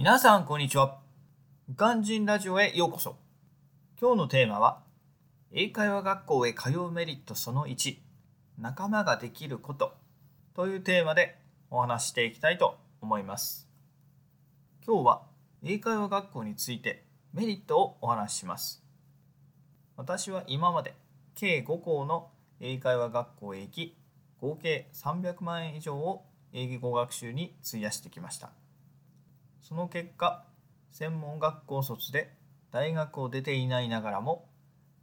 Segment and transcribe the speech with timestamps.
[0.00, 0.96] 皆さんこんにちは。
[1.76, 3.18] 鑑人ラジオへようこそ。
[4.00, 4.80] 今日のテーマは、
[5.52, 7.98] 英会話学校へ通うメリットその1、
[8.58, 9.94] 仲間ができること
[10.54, 11.36] というテーマで
[11.68, 13.68] お話していきたいと思います。
[14.86, 15.22] 今日は
[15.62, 17.04] 英会話学校について
[17.34, 18.82] メリットをお話しします。
[19.98, 20.94] 私は今まで
[21.34, 23.96] 計5校の英会話学校へ行き、
[24.40, 26.24] 合計300万円以上を
[26.54, 28.50] 英語学習に費やしてきました。
[29.70, 30.44] その結果
[30.90, 32.34] 専門学校卒で
[32.72, 34.48] 大学を出ていないながらも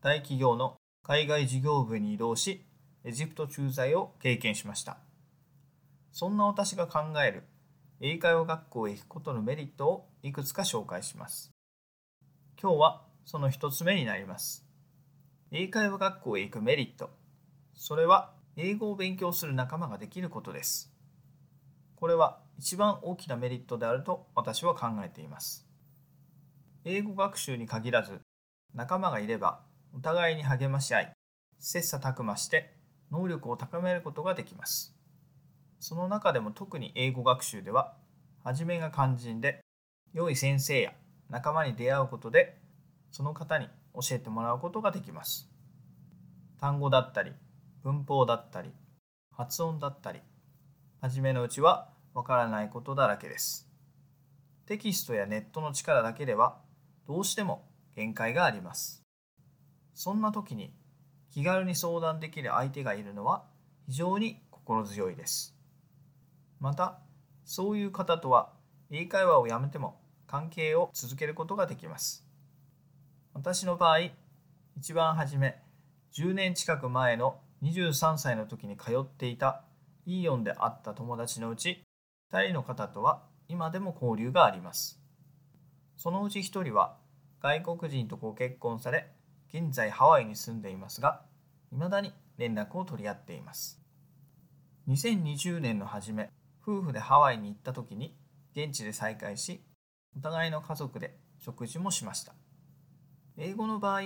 [0.00, 2.64] 大企業の海外事業部に移動し
[3.02, 4.98] エジプト駐在を経験しました。
[6.12, 7.42] そんな私が考える
[8.00, 11.50] 英会話学校へ行くことのメリットをいくつか紹介します。
[12.60, 14.64] 今日はその一つ目になります。
[15.50, 17.10] 英会話学校へ行くメリット。
[17.74, 20.91] それは英語を勉強する仲間ができることです。
[22.02, 25.68] これは一番大きなメリットであると私は考えています。
[26.84, 28.18] 英語学習に限らず、
[28.74, 29.60] 仲間がいれば
[29.94, 31.12] お互いに励まし合い、
[31.60, 32.74] 切磋琢磨して
[33.12, 34.96] 能力を高めることができます。
[35.78, 37.94] その中でも特に英語学習では、
[38.42, 39.60] 初めが肝心で、
[40.12, 40.94] 良い先生や
[41.30, 42.60] 仲間に出会うことで、
[43.12, 45.48] その方に教えてもらうことができます。
[46.58, 47.32] 単語だったり、
[47.84, 48.72] 文法だったり、
[49.30, 50.20] 発音だったり、
[51.00, 53.68] 初めのうちはわからないことだらけです。
[54.66, 56.60] テキストやネットの力だけでは
[57.06, 59.02] どうしても限界があります。
[59.94, 60.74] そんな時に
[61.30, 63.44] 気軽に相談できる相手がいるのは
[63.86, 65.56] 非常に心強いです。
[66.60, 67.00] また、
[67.44, 68.52] そういう方とは
[68.90, 72.26] 英会話をやめても関係を続けることができます。
[73.34, 74.10] 私の場合、
[74.76, 75.60] 一番初め
[76.14, 79.64] 10年近く前の23歳の時に通っていた
[80.04, 81.82] イーヨンで会った友達のうち
[82.32, 84.98] 2人の方とは今でも交流があります。
[85.98, 86.96] そのうち1人は
[87.42, 89.12] 外国人とご結婚され、
[89.52, 91.20] 現在ハワイに住んでいますが、
[91.70, 93.82] 未だに連絡を取り合っています。
[94.88, 96.30] 2020年の初め、
[96.62, 98.16] 夫婦でハワイに行った時に
[98.56, 99.62] 現地で再会し、
[100.16, 102.32] お互いの家族で食事もしました。
[103.36, 104.02] 英語の場合、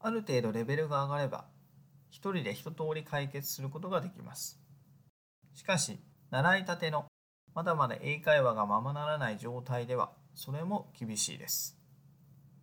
[0.00, 1.46] ある程度レベルが上がれば、
[2.10, 4.60] 一人で一通り解決することができます。
[5.54, 6.00] しかし、
[6.30, 7.06] 習いたての
[7.54, 11.78] まだまだ英会話がままならない状態ではそれも厳しいです。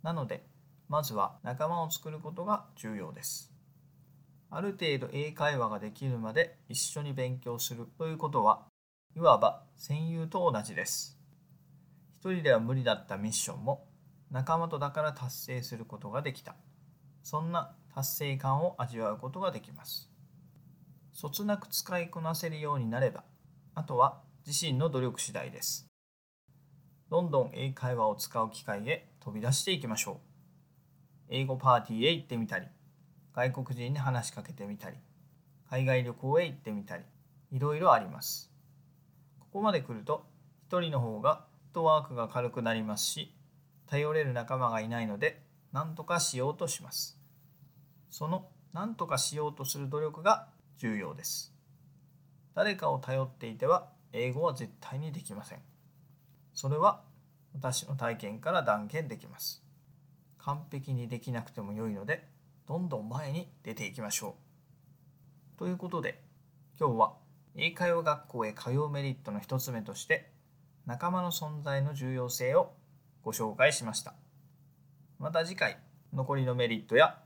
[0.04, 0.46] なので
[0.90, 3.54] まずは仲間を作ることが重要です。
[4.50, 8.66] ある程度英会話ができるまで一緒に勉強するということは
[9.16, 11.18] いわば戦友と同じです。
[12.14, 13.88] 一人では無理だったミッションも
[14.30, 16.56] 仲間とだから達成することができた。
[17.24, 20.10] そんな達成感を味わうことができます。
[21.14, 23.24] そつなく使いこなせるようになれば、
[23.76, 25.88] あとは自身の努力次第です。
[27.10, 30.18] どんどん英会話を使う機会へ飛び出していきましょう。
[31.30, 32.68] 英語パーティーへ行ってみたり、
[33.34, 34.98] 外国人に話しかけてみたり、
[35.70, 37.04] 海外旅行へ行ってみたり、
[37.52, 38.52] いろいろあります。
[39.40, 40.26] ここまで来ると、
[40.68, 43.36] 一人の方がフットワークが軽くなりますし、
[43.88, 47.20] 頼れる仲間がいないので、何とかしようとします。
[48.10, 50.48] その何とかしようとする努力が
[50.78, 51.54] 重要です。
[52.56, 55.60] 誰かを頼っていては英語は絶対にできません。
[56.54, 57.04] それは
[57.54, 59.64] 私の体験から断言できます。
[60.38, 62.28] 完璧にできなくても良いので、
[62.68, 64.36] どんどん前に出ていきましょ
[65.56, 65.60] う。
[65.60, 66.24] ということで、
[66.80, 67.14] 今日は
[67.56, 70.32] 英会話学校へ通うメリットの一つ目として、
[70.86, 72.74] 仲間の存在の重要性を
[73.22, 74.16] ご紹介しました。
[75.20, 75.78] また次回、
[76.14, 77.20] 残りのメリットや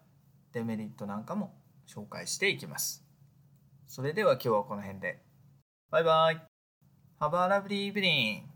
[0.52, 1.56] デメリットなんかも
[1.88, 3.06] 紹介していきます。
[3.88, 5.24] それでは今日はこの辺で。
[5.90, 6.55] バイバイ。
[7.20, 8.50] ハバーラブリーブリン。